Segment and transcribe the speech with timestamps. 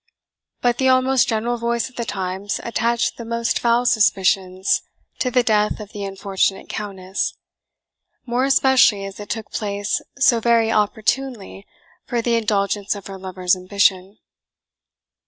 [0.61, 4.81] But the almost general voice of the times attached the most foul suspicions
[5.19, 7.35] to the death of the unfortunate Countess,
[8.25, 11.67] more especially as it took place so very opportunely
[12.07, 14.17] for the indulgence of her lover's ambition.